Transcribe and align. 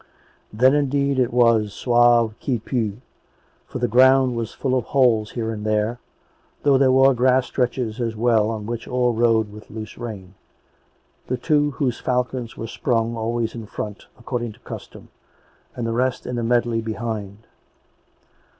Then, 0.51 0.73
indeed, 0.73 1.19
it 1.19 1.31
was 1.31 1.73
sauve 1.75 2.33
qui 2.43 2.57
pent, 2.57 3.03
for 3.67 3.77
the 3.77 3.87
ground 3.87 4.35
was 4.35 4.51
full 4.51 4.75
of 4.75 4.85
holes 4.85 5.33
here 5.33 5.51
and 5.51 5.63
there, 5.63 5.99
though 6.63 6.79
there 6.79 6.91
were 6.91 7.13
grass 7.13 7.45
stretches 7.45 7.99
as 8.01 8.15
well 8.15 8.49
on 8.49 8.65
which 8.65 8.87
all 8.87 9.13
rode 9.13 9.51
with 9.51 9.69
loose 9.69 9.99
rein, 9.99 10.33
the 11.27 11.37
two 11.37 11.69
whose 11.69 11.99
falcons 11.99 12.57
were 12.57 12.65
sprung 12.65 13.15
always 13.15 13.53
in 13.53 13.67
front, 13.67 14.07
according 14.17 14.53
to 14.53 14.59
custom, 14.61 15.09
and 15.75 15.85
the 15.85 15.93
rest 15.93 16.25
in 16.25 16.39
a 16.39 16.43
medley 16.43 16.81
behind. 16.81 17.45